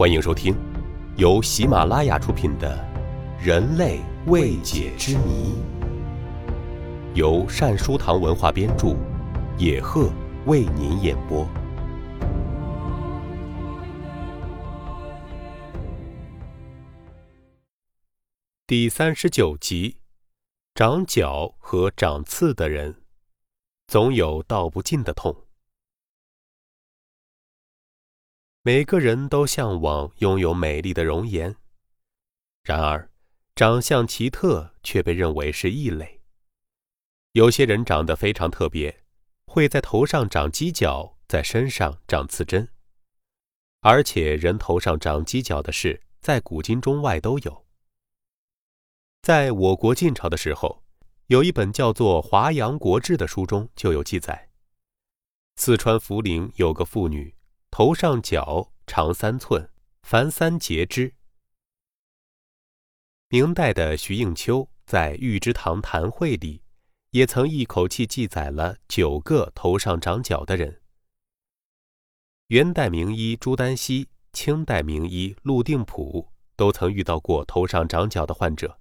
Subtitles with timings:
[0.00, 0.56] 欢迎收听
[1.18, 2.74] 由喜马拉雅出品的
[3.46, 5.52] 《人类未解之谜》，
[7.14, 8.96] 由善书堂文化编著，
[9.58, 10.10] 野鹤
[10.46, 11.46] 为您演播。
[18.66, 19.98] 第三十九集：
[20.74, 23.02] 长角和长刺的人，
[23.86, 25.36] 总有道不尽的痛。
[28.62, 31.56] 每个人都向往拥有美丽的容颜，
[32.62, 33.10] 然而，
[33.54, 36.20] 长相奇特却被认为是异类。
[37.32, 39.02] 有些人长得非常特别，
[39.46, 42.68] 会在头上长犄角，在身上长刺针，
[43.80, 47.64] 而且人头上长犄角的事，在古今中外都有。
[49.22, 50.84] 在我国晋朝的时候，
[51.28, 54.50] 有一本叫做《华阳国志》的书中就有记载：
[55.56, 57.34] 四川涪陵有个妇女。
[57.70, 59.70] 头上角长三寸，
[60.02, 61.14] 凡三节之。
[63.28, 66.62] 明代的徐应秋在《玉芝堂谈会》里，
[67.10, 70.82] 也曾一口气记载了九个头上长角的人。
[72.48, 78.80] 元代名医朱丹溪、清代名医陆定普都曾遇到过头上长角的患者。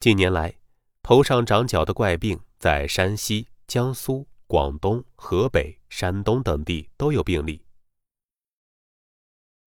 [0.00, 0.58] 近年来，
[1.02, 4.26] 头上长角的怪病在山西、江苏。
[4.54, 7.66] 广东、河北、山东等地都有病例。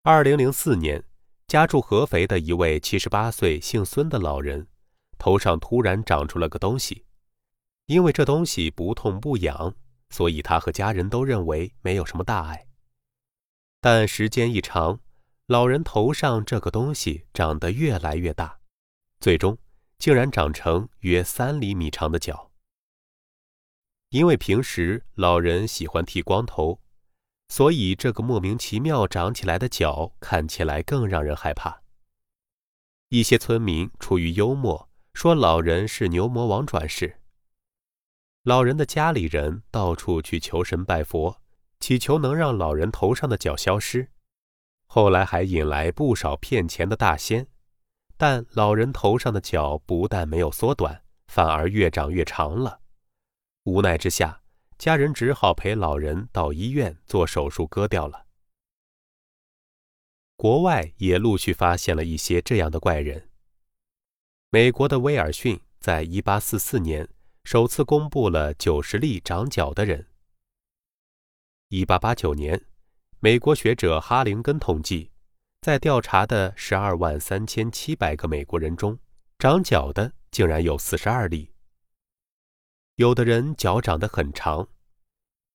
[0.02, 1.04] 二零零四年，
[1.46, 4.66] 家住合肥的一位七十八岁姓孙的老人，
[5.18, 7.04] 头上突然长出了个东西，
[7.84, 9.74] 因为这东西不痛不痒，
[10.08, 12.66] 所以他和家人都认为没有什么大碍。
[13.82, 15.00] 但时间一长，
[15.48, 18.58] 老人头上这个东西长得越来越大，
[19.20, 19.58] 最终
[19.98, 22.47] 竟然长成约三厘米长的角。
[24.10, 26.80] 因为平时老人喜欢剃光头，
[27.48, 31.82] 所以这个莫名其妙长起来的角看起来更让人害怕。
[33.10, 37.20] 一些村民出于幽默，说老人是牛魔王转世。
[38.44, 41.42] 老人的家里人到处去求神拜佛，
[41.80, 44.08] 祈求能让老人头上的角消失。
[44.86, 47.46] 后来还引来不少骗钱的大仙，
[48.16, 52.80] 但老人头上的角不但没有缩短，反而越长越长了。
[53.68, 54.40] 无奈之下，
[54.78, 58.24] 家人只好陪老人到医院做手术，割掉了。
[60.36, 63.28] 国外也陆续发现了一些这样的怪人。
[64.48, 67.08] 美国的威尔逊在1844年
[67.44, 70.06] 首次公布了90例长脚的人。
[71.68, 72.64] 1889年，
[73.20, 75.10] 美国学者哈林根统计，
[75.60, 78.98] 在调查的12万3700个美国人中，
[79.38, 81.50] 长脚的竟然有42例。
[82.98, 84.66] 有的人脚长得很长，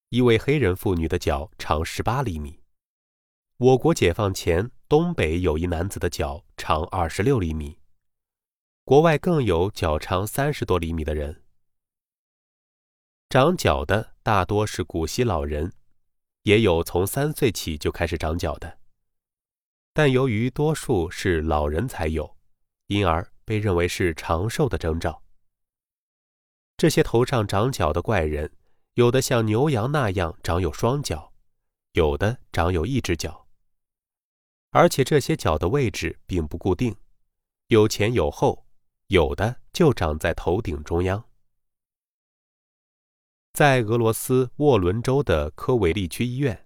[0.08, 2.62] 一位黑人妇女的脚长十八厘米。
[3.58, 7.78] 我国解放前，东北有一男子的脚长二十六厘米。
[8.86, 11.44] 国外更有脚长三十多厘米的人。
[13.28, 15.74] 长脚的大多是古稀老人，
[16.44, 18.78] 也有从三岁起就开始长脚的，
[19.94, 22.38] 但由于多数是老人才有，
[22.88, 25.23] 因而被认为是长寿的征兆。
[26.76, 28.52] 这些头上长角的怪人，
[28.96, 31.32] 有的像牛羊那样长有双角，
[31.94, 33.48] 有的长有一只角。
[34.72, 36.96] 而且这些角的位置并不固定，
[37.68, 38.66] 有前有后，
[39.08, 41.24] 有的就长在头顶中央。
[43.54, 46.66] 在俄罗斯沃伦州的科维利区医院，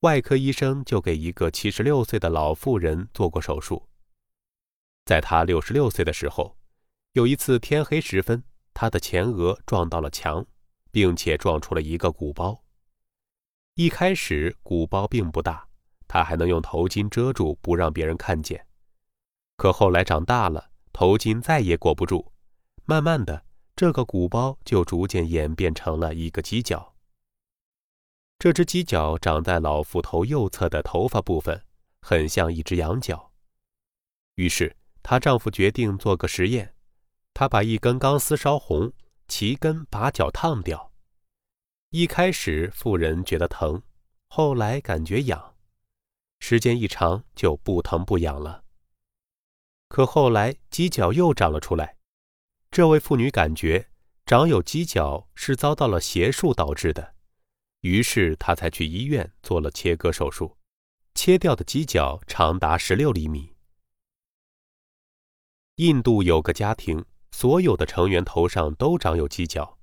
[0.00, 3.88] 外科医生就给一个七十六岁的老妇人做过手术。
[5.04, 6.58] 在她六十六岁的时候，
[7.12, 8.42] 有一次天黑时分。
[8.78, 10.44] 他的前额撞到了墙，
[10.90, 12.62] 并且撞出了一个鼓包。
[13.72, 15.66] 一开始鼓包并不大，
[16.06, 18.66] 他还能用头巾遮住，不让别人看见。
[19.56, 22.30] 可后来长大了，头巾再也裹不住，
[22.84, 26.94] 慢慢的，这个鼓包就逐渐演变成了一个犄角。
[28.38, 31.64] 这只犄角长在老妇头右侧的头发部分，
[32.02, 33.32] 很像一只羊角。
[34.34, 36.75] 于是她丈夫决定做个实验。
[37.38, 38.94] 他把一根钢丝烧红，
[39.28, 40.90] 齐根把脚烫掉。
[41.90, 43.82] 一开始妇人觉得疼，
[44.28, 45.54] 后来感觉痒，
[46.38, 48.64] 时间一长就不疼不痒了。
[49.90, 51.98] 可后来犄角又长了出来，
[52.70, 53.90] 这位妇女感觉
[54.24, 57.16] 长有犄角是遭到了邪术导致的，
[57.82, 60.56] 于是她才去医院做了切割手术，
[61.14, 63.54] 切掉的犄角长达十六厘米。
[65.74, 67.04] 印度有个家庭。
[67.38, 69.76] 所有的成员头上都长有犄角，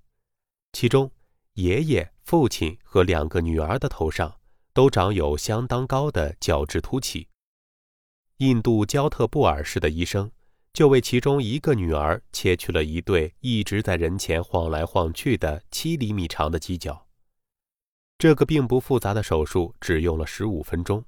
[0.72, 1.12] 其中
[1.54, 4.40] 爷爷、父亲和两个女儿的头上
[4.74, 7.28] 都长有相当高的角质突起，
[8.38, 10.32] 印度焦特布尔市的医生
[10.74, 17.06] 就为其中一个女儿切去了一对一直在人前晃来晃去的七厘米长的犄角。
[18.18, 21.06] 这个并不复杂的手术只用了十五分钟。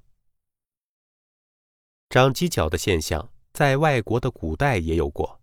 [2.08, 5.40] 长犄角的现象在外国的古代也有过。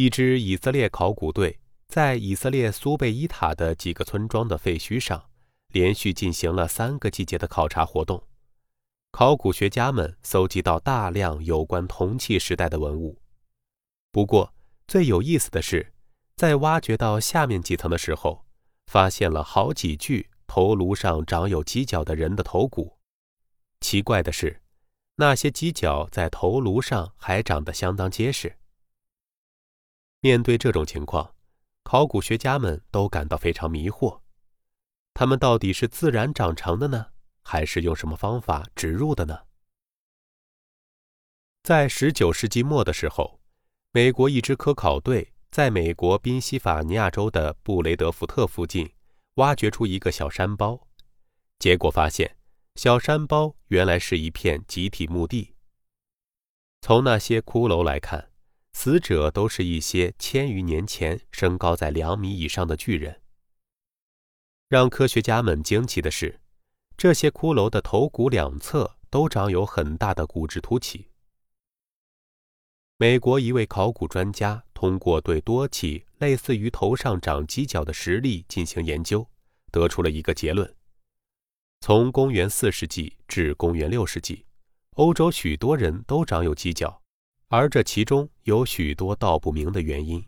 [0.00, 1.58] 一支以色列考古队
[1.88, 5.28] 在以色列苏贝伊塔的几个村庄的废墟上
[5.72, 8.22] 连续进行了三个季节的考察活动。
[9.10, 13.18] 考古学家们搜集到大量有关铜器时代的文物。
[14.12, 14.54] 不过，
[14.86, 15.92] 最有意思的是，
[16.36, 18.44] 在挖掘到下面几层的时候，
[18.86, 22.96] 发现了好几具头颅上长有犄角的人的头骨。
[23.80, 24.62] 奇怪的是，
[25.16, 28.54] 那些犄角在头颅上还长得相当结实。
[30.20, 31.34] 面对这种情况，
[31.84, 34.20] 考古学家们都感到非常迷惑：
[35.14, 37.12] 它们到底是自然长成的呢？
[37.42, 39.44] 还是用什么方法植入的呢？
[41.62, 43.40] 在十九世纪末的时候，
[43.92, 48.92] 美国一支科考队在美国宾夕法尼亚州的布雷德福特附近
[49.34, 50.88] 挖掘出一个小山包，
[51.60, 52.36] 结果发现，
[52.74, 55.54] 小山包原来是一片集体墓地。
[56.80, 58.27] 从那些骷髅来看，
[58.80, 63.20] 死者都是一些千余年前身高在两米以上的巨人。
[64.68, 66.38] 让科学家们惊奇的是。
[66.96, 71.08] 这些骷髅的头骨两侧都长有很大的骨质凸起。
[72.98, 79.28] 美国一位考古专家通过对多起类似于头上长犄角的实例进行研究，
[79.72, 80.72] 得出了一个结论：
[81.80, 84.46] 从公元四世纪至公元六世纪，
[84.94, 86.97] 欧洲许多人都长有犄角，
[87.48, 90.24] 而这其中有许多道不明的原因。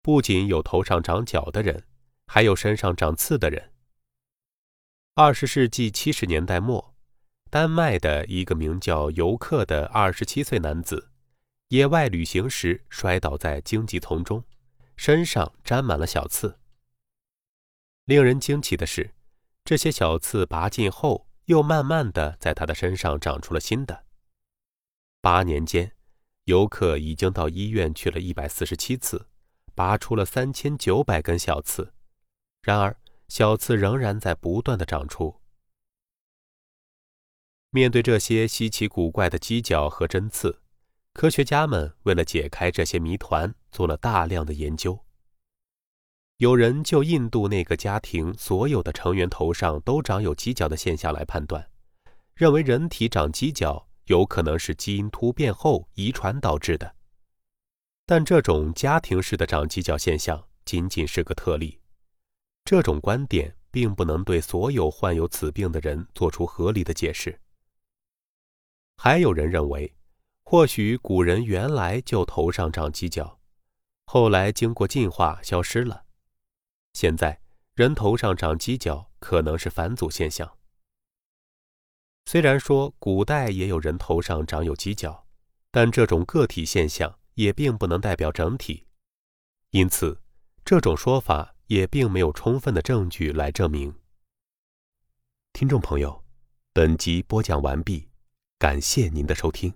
[0.00, 1.84] 不仅有头上长角的人，
[2.26, 3.72] 还有身上长刺的人。
[5.14, 6.94] 二十世纪七十年代末，
[7.50, 11.10] 丹麦的一个名叫尤克的二十七岁男子，
[11.68, 14.44] 野外旅行时摔倒在荆棘丛中，
[14.96, 16.58] 身上沾满了小刺。
[18.04, 19.12] 令人惊奇的是，
[19.64, 24.04] 这些小刺拔尽后，又慢慢的在他的身上长出了新的。
[25.22, 25.92] 八年间，
[26.44, 29.28] 游客已经到医院去了一百四十七次，
[29.74, 31.92] 拔出了三千九百根小刺。
[32.62, 32.96] 然而，
[33.28, 35.40] 小刺仍然在不断的长出。
[37.68, 40.62] 面对这些稀奇古怪的犄角和针刺，
[41.12, 45.04] 科学家们为了解开这些谜团，做了大量的研究。
[46.38, 51.70] 有人就印度那个家庭所有的成员头上都长有犄角的现象来判断，
[52.34, 56.96] 认为人体长犄角有可能是基因突变后遗传导致的。
[58.04, 61.78] 但这种家庭式的长犄角现象仅仅是个特例。
[62.64, 67.40] 这种观点并不能对所有患有此病的人做出合理的解释。
[68.96, 69.94] 还有人认为，
[70.42, 73.38] 或许古人原来就头上长犄角，
[74.06, 76.02] 后来经过进化消失了。
[76.94, 77.40] 现在
[77.74, 80.56] 人头上长犄角可能是返祖现象。
[82.30, 85.26] 虽然说古代也有人头上长有犄角，
[85.72, 88.86] 但这种个体现象也并不能代表整体，
[89.70, 90.16] 因此
[90.64, 91.56] 这种说法。
[91.66, 93.94] 也并没有充分的证据来证明。
[95.52, 96.24] 听众朋友，
[96.72, 98.08] 本集播讲完毕，
[98.58, 99.72] 感谢您的收听。